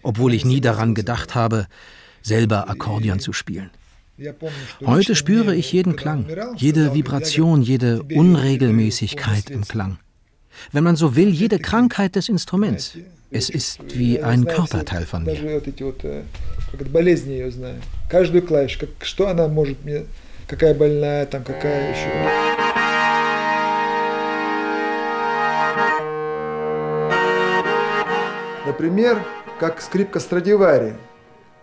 obwohl 0.04 0.34
ich 0.34 0.46
nie 0.46 0.62
daran 0.62 0.96
gedacht 0.96 1.36
habe, 1.36 1.68
selber 2.23 2.69
Akkordeon 2.69 3.21
zu 3.21 3.33
spielen. 3.33 3.71
Heute 4.87 5.17
spüre 5.17 5.55
ich 5.57 5.73
jeden 5.73 5.97
Klang, 5.97 6.27
jede 6.57 6.95
Vibration, 6.95 7.63
jede 7.63 8.03
Unregelmäßigkeit 8.05 9.51
im 9.51 9.65
Klang. 9.67 9.99
Wenn 10.71 10.85
man 10.85 10.95
so 10.95 11.17
will, 11.17 11.31
jede 11.31 11.59
Krankheit 11.59 12.15
des 12.15 12.29
Instruments. 12.29 12.97
Es 13.31 13.51
ist 13.51 13.81
wie 13.99 14.23
ein 14.23 14.45
Körperteil 14.45 15.05
von 15.05 15.25
mir. 15.25 15.61
Например, 28.67 29.25
как 29.59 29.83
скрипка 29.83 30.21
Страдивари – 30.21 31.08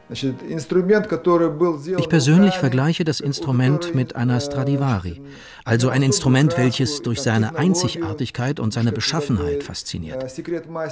ich 0.09 2.09
persönlich 2.09 2.55
vergleiche 2.55 3.05
das 3.05 3.21
Instrument 3.21 3.95
mit 3.95 4.15
einer 4.15 4.41
Stradivari, 4.41 5.21
also 5.65 5.89
ein 5.89 6.03
Instrument, 6.03 6.57
welches 6.57 7.03
durch 7.03 7.23
seine 7.23 7.57
Einzigartigkeit 7.57 8.61
und 8.61 8.73
seine 8.73 8.93
Beschaffenheit 8.93 9.65
fasziniert. 9.65 10.25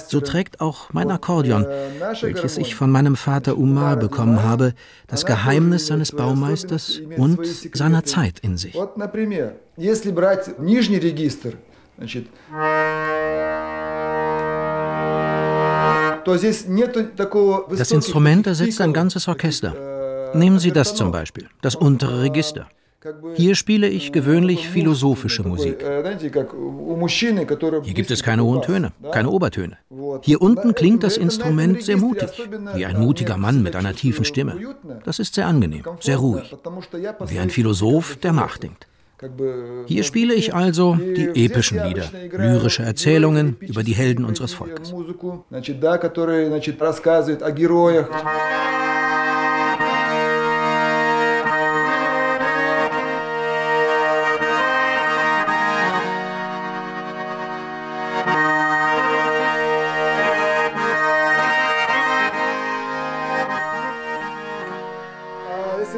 So 0.07 0.19
trägt 0.19 0.59
auch 0.59 0.91
mein 0.91 1.11
Akkordeon, 1.11 1.65
welches 2.21 2.57
ich 2.57 2.75
von 2.75 2.91
meinem 2.91 3.15
Vater 3.15 3.57
Umar 3.57 3.95
bekommen 3.95 4.43
habe, 4.43 4.73
das 5.07 5.25
Geheimnis 5.25 5.87
seines 5.87 6.11
Baumeisters 6.11 6.99
und 7.17 7.39
seiner 7.73 8.03
Zeit 8.03 8.39
in 8.39 8.57
sich. 8.57 8.75
Das 16.25 17.91
Instrument 17.91 18.47
ersetzt 18.47 18.81
ein 18.81 18.93
ganzes 18.93 19.27
Orchester. 19.27 20.31
Nehmen 20.33 20.59
Sie 20.59 20.71
das 20.71 20.95
zum 20.95 21.11
Beispiel, 21.11 21.47
das 21.61 21.75
untere 21.75 22.23
Register. 22.23 22.67
Hier 23.35 23.53
spiele 23.55 23.87
ich 23.87 24.11
gewöhnlich 24.11 24.67
philosophische 24.67 25.43
Musik. 25.43 25.85
Hier 27.83 27.93
gibt 27.93 28.09
es 28.09 28.23
keine 28.23 28.43
hohen 28.43 28.63
Töne, 28.63 28.93
keine 29.11 29.29
Obertöne. 29.29 29.77
Hier 30.21 30.41
unten 30.41 30.73
klingt 30.73 31.03
das 31.03 31.17
Instrument 31.17 31.83
sehr 31.83 31.97
mutig, 31.97 32.29
wie 32.73 32.85
ein 32.85 32.99
mutiger 32.99 33.37
Mann 33.37 33.61
mit 33.61 33.75
einer 33.75 33.93
tiefen 33.93 34.25
Stimme. 34.25 34.57
Das 35.03 35.19
ist 35.19 35.35
sehr 35.35 35.45
angenehm, 35.45 35.83
sehr 35.99 36.17
ruhig, 36.17 36.55
wie 37.27 37.37
ein 37.37 37.51
Philosoph, 37.51 38.15
der 38.17 38.33
nachdenkt. 38.33 38.87
Hier 39.86 40.02
spiele 40.02 40.32
ich 40.32 40.54
also 40.54 40.94
die 40.94 41.44
epischen 41.44 41.82
Lieder, 41.82 42.08
lyrische 42.32 42.82
Erzählungen 42.82 43.58
über 43.60 43.82
die 43.82 43.92
Helden 43.92 44.24
unseres 44.24 44.54
Volkes. 44.54 44.94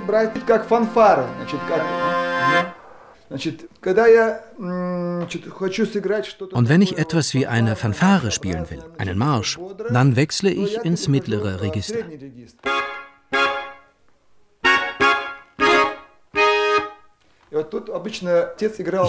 брать 0.06 0.44
как 0.46 0.66
фанфары, 0.66 1.24
значит, 1.38 1.60
как... 1.68 2.15
Und 3.29 3.59
wenn 6.69 6.81
ich 6.81 6.97
etwas 6.97 7.33
wie 7.33 7.45
eine 7.45 7.75
Fanfare 7.75 8.31
spielen 8.31 8.69
will, 8.69 8.85
einen 8.97 9.17
Marsch, 9.17 9.59
dann 9.89 10.15
wechsle 10.15 10.49
ich 10.49 10.77
ins 10.77 11.09
mittlere 11.09 11.61
Register. 11.61 12.05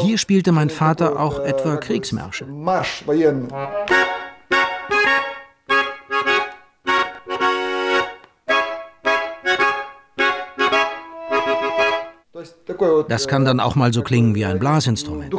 Hier 0.00 0.18
spielte 0.18 0.52
mein 0.52 0.70
Vater 0.70 1.20
auch 1.20 1.40
etwa 1.40 1.76
Kriegsmärsche. 1.76 2.46
Das 13.08 13.28
kann 13.28 13.44
dann 13.44 13.60
auch 13.60 13.74
mal 13.74 13.92
so 13.92 14.02
klingen 14.02 14.34
wie 14.34 14.44
ein 14.44 14.58
Blasinstrument. 14.58 15.32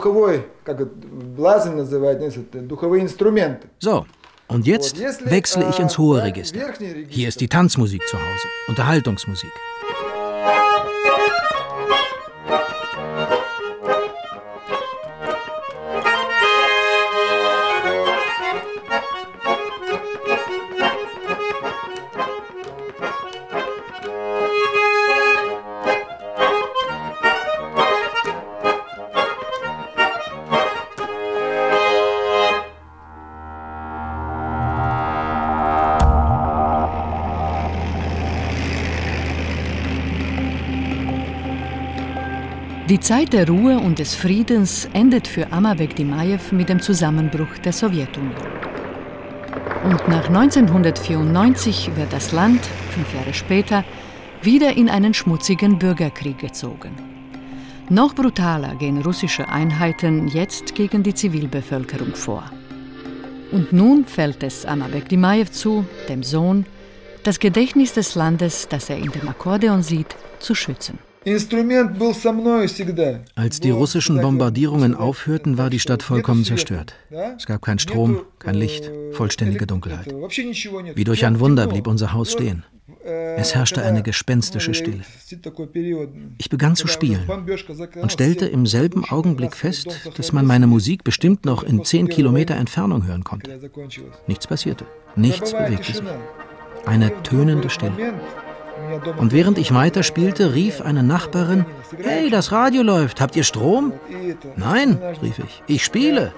So, 3.79 4.05
und 4.47 4.65
jetzt 4.65 4.99
wechsle 5.29 5.69
ich 5.69 5.79
ins 5.79 5.97
hohe 5.97 6.23
Register. 6.23 6.59
Hier 7.07 7.27
ist 7.27 7.39
die 7.39 7.47
Tanzmusik 7.47 8.07
zu 8.07 8.17
Hause, 8.17 8.47
Unterhaltungsmusik. 8.67 9.51
Die 42.89 42.99
Zeit 42.99 43.33
der 43.33 43.47
Ruhe 43.47 43.77
und 43.77 43.99
des 43.99 44.15
Friedens 44.15 44.89
endet 44.93 45.27
für 45.27 45.51
Amabek 45.51 45.95
Dimajew 45.95 46.39
mit 46.49 46.69
dem 46.69 46.81
Zusammenbruch 46.81 47.59
der 47.63 47.71
Sowjetunion. 47.71 48.33
Und 49.83 50.07
nach 50.07 50.27
1994 50.27 51.91
wird 51.95 52.11
das 52.11 52.31
Land, 52.31 52.65
fünf 52.89 53.13
Jahre 53.13 53.35
später, 53.35 53.83
wieder 54.41 54.75
in 54.75 54.89
einen 54.89 55.13
schmutzigen 55.13 55.77
Bürgerkrieg 55.77 56.39
gezogen. 56.39 56.95
Noch 57.89 58.15
brutaler 58.15 58.73
gehen 58.73 59.03
russische 59.03 59.47
Einheiten 59.47 60.27
jetzt 60.27 60.73
gegen 60.73 61.03
die 61.03 61.13
Zivilbevölkerung 61.13 62.15
vor. 62.15 62.45
Und 63.51 63.71
nun 63.71 64.05
fällt 64.05 64.41
es 64.41 64.65
Amabek 64.65 65.09
Dimajew 65.09 65.51
zu, 65.51 65.85
dem 66.07 66.23
Sohn, 66.23 66.65
das 67.21 67.39
Gedächtnis 67.39 67.93
des 67.93 68.15
Landes, 68.15 68.67
das 68.67 68.89
er 68.89 68.97
in 68.97 69.11
dem 69.11 69.29
Akkordeon 69.29 69.83
sieht, 69.83 70.15
zu 70.39 70.55
schützen. 70.55 70.97
Als 73.35 73.59
die 73.59 73.69
russischen 73.71 74.21
Bombardierungen 74.21 74.95
aufhörten, 74.95 75.57
war 75.57 75.69
die 75.69 75.79
Stadt 75.79 76.01
vollkommen 76.01 76.45
zerstört. 76.45 76.95
Es 77.37 77.45
gab 77.45 77.61
keinen 77.61 77.79
Strom, 77.79 78.21
kein 78.39 78.55
Licht, 78.55 78.89
vollständige 79.11 79.67
Dunkelheit. 79.67 80.07
Wie 80.95 81.03
durch 81.03 81.25
ein 81.25 81.39
Wunder 81.39 81.67
blieb 81.67 81.87
unser 81.87 82.13
Haus 82.13 82.31
stehen. 82.31 82.63
Es 83.03 83.55
herrschte 83.55 83.83
eine 83.83 84.03
gespenstische 84.03 84.73
Stille. 84.73 85.03
Ich 86.37 86.49
begann 86.49 86.75
zu 86.75 86.87
spielen 86.87 87.27
und 88.01 88.11
stellte 88.11 88.45
im 88.45 88.65
selben 88.65 89.03
Augenblick 89.05 89.55
fest, 89.55 89.87
dass 90.15 90.31
man 90.31 90.45
meine 90.45 90.67
Musik 90.67 91.03
bestimmt 91.03 91.45
noch 91.45 91.63
in 91.63 91.83
zehn 91.83 92.07
Kilometer 92.07 92.55
Entfernung 92.55 93.05
hören 93.05 93.23
konnte. 93.23 93.59
Nichts 94.27 94.47
passierte, 94.47 94.85
nichts 95.15 95.51
bewegte 95.51 95.93
sich. 95.93 96.03
Eine 96.85 97.23
tönende 97.23 97.69
Stille. 97.69 98.13
Und 99.17 99.33
während 99.33 99.57
ich 99.57 99.73
weiterspielte, 99.73 100.53
rief 100.53 100.81
eine 100.81 101.03
Nachbarin, 101.03 101.65
Hey, 101.97 102.29
das 102.29 102.51
Radio 102.51 102.83
läuft, 102.83 103.19
habt 103.19 103.35
ihr 103.35 103.43
Strom? 103.43 103.93
Nein, 104.55 104.99
rief 105.21 105.39
ich, 105.39 105.63
ich 105.67 105.83
spiele. 105.83 106.33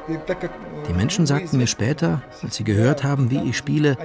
Die 0.88 0.94
Menschen 0.94 1.26
sagten 1.26 1.58
mir 1.58 1.68
später, 1.68 2.22
als 2.42 2.56
sie 2.56 2.64
gehört 2.64 3.04
haben, 3.04 3.30
wie 3.30 3.50
ich 3.50 3.58
spiele, 3.58 3.98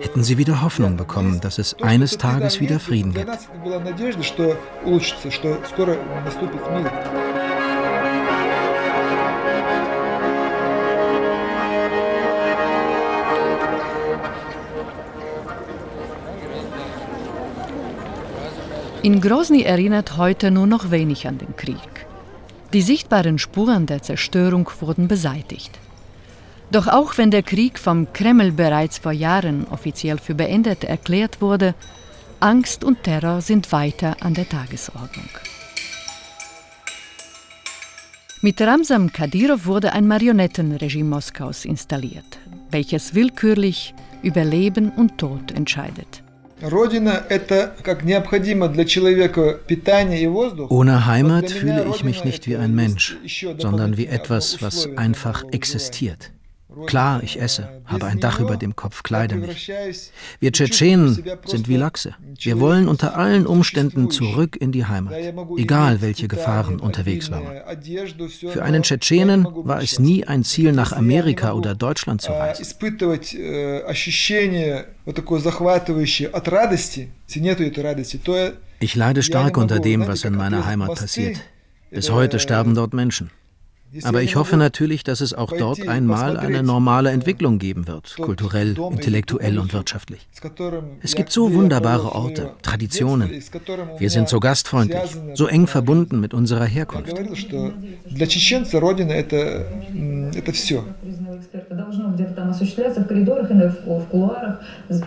hätten 0.00 0.22
sie 0.22 0.38
wieder 0.38 0.62
Hoffnung 0.62 0.96
bekommen, 0.96 1.40
dass 1.40 1.58
es 1.58 1.76
eines 1.82 2.16
Tages 2.16 2.60
wieder 2.60 2.78
Frieden 2.78 3.12
gibt. 3.12 3.28
In 19.08 19.22
Grozny 19.22 19.62
erinnert 19.62 20.18
heute 20.18 20.50
nur 20.50 20.66
noch 20.66 20.90
wenig 20.90 21.26
an 21.26 21.38
den 21.38 21.56
Krieg. 21.56 22.06
Die 22.74 22.82
sichtbaren 22.82 23.38
Spuren 23.38 23.86
der 23.86 24.02
Zerstörung 24.02 24.68
wurden 24.80 25.08
beseitigt. 25.08 25.78
Doch 26.70 26.88
auch 26.88 27.16
wenn 27.16 27.30
der 27.30 27.42
Krieg 27.42 27.78
vom 27.78 28.12
Kreml 28.12 28.52
bereits 28.52 28.98
vor 28.98 29.12
Jahren 29.12 29.66
offiziell 29.70 30.18
für 30.18 30.34
beendet 30.34 30.84
erklärt 30.84 31.40
wurde, 31.40 31.74
Angst 32.40 32.84
und 32.84 33.02
Terror 33.02 33.40
sind 33.40 33.72
weiter 33.72 34.14
an 34.20 34.34
der 34.34 34.46
Tagesordnung. 34.46 35.30
Mit 38.42 38.60
Ramsam 38.60 39.10
Kadyrov 39.10 39.64
wurde 39.64 39.94
ein 39.94 40.06
Marionettenregime 40.06 41.08
Moskaus 41.08 41.64
installiert, 41.64 42.38
welches 42.70 43.14
willkürlich 43.14 43.94
über 44.22 44.44
Leben 44.44 44.90
und 44.90 45.16
Tod 45.16 45.50
entscheidet. 45.52 46.22
Ohne 50.68 51.06
Heimat 51.06 51.50
fühle 51.50 51.86
ich 51.90 52.04
mich 52.04 52.24
nicht 52.24 52.46
wie 52.46 52.56
ein 52.56 52.74
Mensch, 52.74 53.16
sondern 53.58 53.96
wie 53.96 54.06
etwas, 54.06 54.60
was 54.60 54.88
einfach 54.96 55.44
existiert. 55.52 56.32
Klar, 56.86 57.22
ich 57.22 57.40
esse, 57.40 57.68
habe 57.84 58.06
ein 58.06 58.20
Dach 58.20 58.40
über 58.40 58.56
dem 58.56 58.76
Kopf, 58.76 59.02
kleide 59.02 59.36
mich. 59.36 59.70
Wir 60.40 60.52
Tschetschenen 60.52 61.24
sind 61.44 61.68
wie 61.68 61.76
Lachse. 61.76 62.14
Wir 62.40 62.60
wollen 62.60 62.88
unter 62.88 63.16
allen 63.16 63.46
Umständen 63.46 64.10
zurück 64.10 64.56
in 64.56 64.72
die 64.72 64.84
Heimat, 64.86 65.14
egal 65.56 66.00
welche 66.00 66.28
Gefahren 66.28 66.80
unterwegs 66.80 67.30
waren. 67.30 67.46
Für 68.50 68.62
einen 68.62 68.82
Tschetschenen 68.82 69.46
war 69.50 69.82
es 69.82 69.98
nie 69.98 70.24
ein 70.24 70.44
Ziel, 70.44 70.72
nach 70.72 70.92
Amerika 70.92 71.52
oder 71.52 71.74
Deutschland 71.74 72.22
zu 72.22 72.32
reisen. 72.32 72.66
Ich 78.80 78.94
leide 78.94 79.22
stark 79.22 79.56
unter 79.56 79.80
dem, 79.80 80.06
was 80.06 80.24
in 80.24 80.34
meiner 80.34 80.66
Heimat 80.66 80.94
passiert. 80.94 81.40
Bis 81.90 82.10
heute 82.10 82.38
sterben 82.38 82.74
dort 82.74 82.92
Menschen. 82.92 83.30
Aber 84.02 84.22
ich 84.22 84.36
hoffe 84.36 84.56
natürlich, 84.56 85.02
dass 85.02 85.20
es 85.20 85.32
auch 85.32 85.52
dort 85.56 85.88
einmal 85.88 86.36
eine 86.36 86.62
normale 86.62 87.10
Entwicklung 87.10 87.58
geben 87.58 87.86
wird, 87.86 88.16
kulturell, 88.16 88.76
intellektuell 88.90 89.58
und 89.58 89.72
wirtschaftlich. 89.72 90.28
Es 91.02 91.14
gibt 91.14 91.32
so 91.32 91.52
wunderbare 91.54 92.12
Orte, 92.12 92.50
Traditionen. 92.62 93.30
Wir 93.98 94.10
sind 94.10 94.28
so 94.28 94.40
gastfreundlich, 94.40 95.16
so 95.34 95.46
eng 95.46 95.66
verbunden 95.66 96.20
mit 96.20 96.34
unserer 96.34 96.66
Herkunft. 96.66 97.14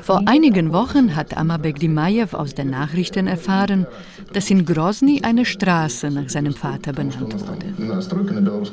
Vor 0.01 0.21
einigen 0.25 0.73
Wochen 0.73 1.15
hat 1.15 1.37
Amabek 1.37 1.79
Dimajew 1.79 2.33
aus 2.33 2.55
den 2.55 2.69
Nachrichten 2.69 3.27
erfahren, 3.27 3.85
dass 4.33 4.49
in 4.49 4.65
Grozny 4.65 5.21
eine 5.23 5.45
Straße 5.45 6.09
nach 6.09 6.29
seinem 6.29 6.53
Vater 6.53 6.93
benannt 6.93 7.35
wurde. 7.47 8.70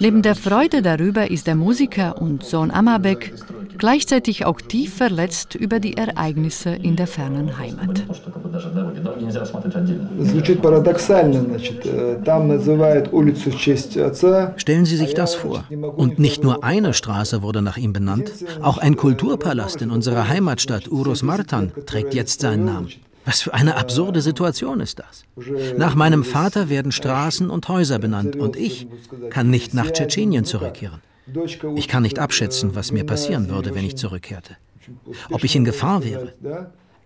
Neben 0.00 0.22
der 0.22 0.34
Freude 0.34 0.82
darüber 0.82 1.30
ist 1.30 1.46
der 1.46 1.54
Musiker 1.54 2.20
und 2.20 2.44
Sohn 2.44 2.70
Amabek 2.70 3.32
gleichzeitig 3.78 4.44
auch 4.44 4.60
tief 4.60 4.94
verletzt 4.94 5.54
über 5.54 5.80
die 5.80 5.96
Ereignisse 5.96 6.70
in 6.70 6.96
der 6.96 7.06
fernen 7.06 7.58
Heimat. 7.58 8.04
Stellen 14.56 14.84
Sie 14.84 14.96
sich 14.96 15.14
das 15.14 15.34
vor. 15.34 15.64
Und 15.96 16.18
nicht 16.18 16.44
nur 16.44 16.62
eine 16.62 16.92
Straße 16.92 17.42
wurde 17.42 17.62
nach 17.62 17.78
ihm 17.78 17.92
benannt, 17.92 18.32
auch 18.60 18.78
ein 18.78 18.96
Kulturpalast 18.96 19.80
in 19.82 19.90
unserer 19.90 20.28
Heimatstadt 20.28 20.90
Uros 20.90 21.22
Martan 21.22 21.72
trägt 21.86 22.14
jetzt 22.14 22.40
seinen 22.40 22.66
Namen. 22.66 22.88
Was 23.24 23.42
für 23.42 23.54
eine 23.54 23.76
absurde 23.76 24.22
Situation 24.22 24.80
ist 24.80 24.98
das? 24.98 25.24
Nach 25.76 25.94
meinem 25.94 26.24
Vater 26.24 26.68
werden 26.68 26.92
Straßen 26.92 27.50
und 27.50 27.68
Häuser 27.68 27.98
benannt 27.98 28.36
und 28.36 28.56
ich 28.56 28.86
kann 29.30 29.50
nicht 29.50 29.74
nach 29.74 29.90
Tschetschenien 29.90 30.44
zurückkehren. 30.44 31.02
Ich 31.76 31.88
kann 31.88 32.02
nicht 32.02 32.18
abschätzen, 32.18 32.74
was 32.74 32.92
mir 32.92 33.04
passieren 33.04 33.48
würde, 33.48 33.74
wenn 33.74 33.84
ich 33.84 33.96
zurückkehrte. 33.96 34.56
Ob 35.30 35.44
ich 35.44 35.54
in 35.54 35.64
Gefahr 35.64 36.04
wäre. 36.04 36.34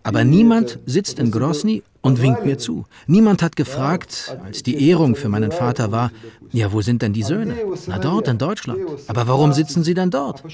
Aber 0.02 0.22
niemand 0.22 0.78
sitzt 0.84 1.18
in 1.18 1.30
Grosny 1.30 1.82
und 2.02 2.20
winkt 2.20 2.44
mir 2.44 2.58
zu. 2.58 2.84
Niemand 3.06 3.42
hat 3.42 3.56
gefragt, 3.56 4.36
als 4.44 4.62
die 4.62 4.88
Ehrung 4.88 5.16
für 5.16 5.30
meinen 5.30 5.50
Vater 5.50 5.92
war, 5.92 6.12
ja, 6.52 6.72
wo 6.72 6.82
sind 6.82 7.00
denn 7.00 7.14
die 7.14 7.22
Söhne? 7.22 7.56
Na 7.86 7.98
dort 7.98 8.28
in 8.28 8.38
Deutschland. 8.38 8.80
Aber 9.08 9.26
warum 9.26 9.52
sitzen 9.54 9.82
sie 9.82 9.94
denn 9.94 10.10
dort? 10.10 10.44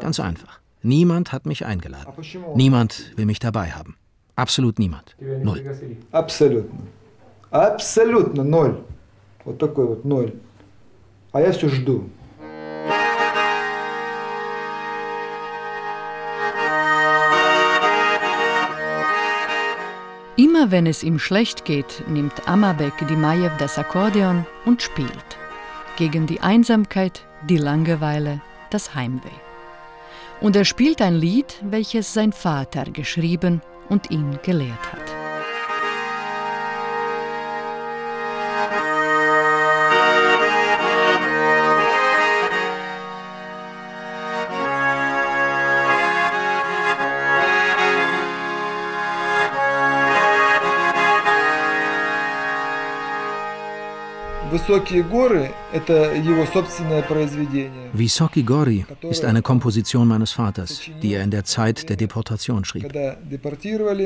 Ganz 0.00 0.18
einfach. 0.20 0.60
Niemand 0.82 1.32
hat 1.32 1.46
mich 1.46 1.64
eingeladen. 1.64 2.12
Niemand 2.54 3.12
will 3.16 3.26
mich 3.26 3.38
dabei 3.38 3.72
haben. 3.72 3.96
Absolut 4.35 4.79
niemand. 4.79 5.15
Null. 5.19 5.61
Absolut. 6.11 6.65
Absolut 7.51 8.33
null. 8.33 8.83
Вот 9.45 9.57
такой 9.57 9.85
вот 9.85 10.05
ноль. 10.05 10.33
А 11.31 11.41
я 11.41 11.51
все 11.51 11.67
жду. 11.69 12.09
Immer 20.37 20.71
wenn 20.71 20.87
es 20.87 21.03
ihm 21.03 21.19
schlecht 21.19 21.65
geht, 21.65 22.03
nimmt 22.07 22.47
Amabek 22.47 23.05
Dimajew 23.09 23.51
das 23.59 23.77
Akkordeon 23.77 24.45
und 24.65 24.81
spielt. 24.81 25.37
Gegen 25.97 26.27
die 26.27 26.39
Einsamkeit, 26.39 27.25
die 27.49 27.57
Langeweile, 27.57 28.41
das 28.69 28.95
Heimweh. 28.95 29.39
Und 30.39 30.55
er 30.55 30.63
spielt 30.63 31.01
ein 31.01 31.15
Lied, 31.15 31.61
welches 31.61 32.13
sein 32.13 32.31
Vater 32.31 32.85
geschrieben 32.85 33.61
und 33.88 34.10
ihn 34.10 34.38
gelehrt 34.42 34.92
hat. 34.92 35.23
Высокие 54.53 55.03
горы – 55.03 55.73
это 55.73 56.11
его 56.15 56.43
собственное 56.45 57.03
произведение. 57.03 57.91
Visoki 57.93 58.41
Gori 58.41 58.85
ist 59.03 59.23
eine 59.23 59.43
Komposition 59.43 60.07
meines 60.07 60.31
Vaters, 60.31 60.81
die 61.03 61.13
er 61.13 61.23
in 61.23 61.29
der 61.29 61.43
Zeit 61.43 61.87
der 61.87 61.97
Deportation 61.97 62.65
schrieb. 62.65 62.91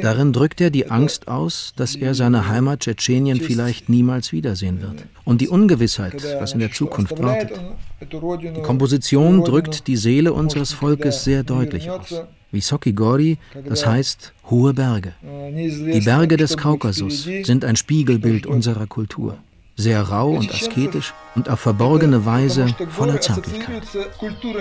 Darin 0.01 0.33
drückt 0.33 0.59
er 0.59 0.69
die 0.69 0.91
Angst 0.91 1.29
aus, 1.29 1.73
dass 1.77 1.95
er 1.95 2.13
seine 2.13 2.49
Heimat 2.49 2.81
Tschetschenien 2.81 3.39
vielleicht 3.39 3.87
niemals 3.87 4.33
wiedersehen 4.33 4.81
wird 4.81 5.05
und 5.23 5.39
die 5.39 5.47
Ungewissheit, 5.47 6.21
was 6.39 6.53
in 6.53 6.59
der 6.59 6.71
Zukunft 6.71 7.21
wartet. 7.21 7.61
Die 8.01 8.61
Komposition 8.61 9.45
drückt 9.45 9.87
die 9.87 9.95
Seele 9.95 10.33
unseres 10.33 10.73
Volkes 10.73 11.23
sehr 11.23 11.43
deutlich 11.43 11.89
aus. 11.89 12.23
Visoki 12.51 12.91
Gori, 12.91 13.37
das 13.65 13.85
heißt 13.85 14.33
hohe 14.49 14.73
Berge. 14.73 15.13
Die 15.23 16.01
Berge 16.03 16.35
des 16.35 16.57
Kaukasus 16.57 17.23
sind 17.43 17.63
ein 17.63 17.77
Spiegelbild 17.77 18.45
unserer 18.45 18.87
Kultur 18.87 19.37
sehr 19.78 20.02
rau 20.02 20.30
und 20.30 20.52
asketisch 20.52 21.14
und 21.36 21.48
auf 21.48 21.60
verborgene 21.60 22.26
Weise 22.26 22.66
voller 22.90 23.20
Zärtlichkeit. 23.20 23.82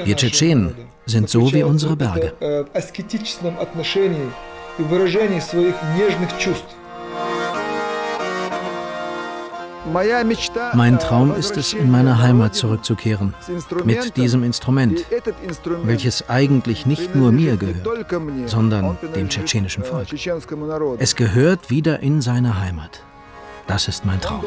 Wir 0.05 0.15
Tschetschenen 0.15 0.75
sind 1.07 1.27
so 1.29 1.51
wie 1.51 1.63
unsere 1.63 1.95
Berge. 1.95 2.33
Mein 10.73 10.99
Traum 10.99 11.33
ist 11.35 11.57
es, 11.57 11.73
in 11.73 11.89
meine 11.89 12.21
Heimat 12.21 12.53
zurückzukehren, 12.53 13.33
mit 13.85 14.17
diesem 14.17 14.43
Instrument, 14.43 15.03
welches 15.83 16.29
eigentlich 16.29 16.85
nicht 16.85 17.15
nur 17.15 17.31
mir 17.31 17.57
gehört, 17.57 17.87
sondern 18.45 18.97
dem 19.15 19.29
tschetschenischen 19.29 19.83
Volk. 19.83 20.09
Es 20.99 21.15
gehört 21.15 21.69
wieder 21.71 22.01
in 22.01 22.21
seine 22.21 22.59
Heimat. 22.59 23.01
Das 23.67 23.87
ist 23.87 24.05
mein 24.05 24.19
Traum. 24.21 24.43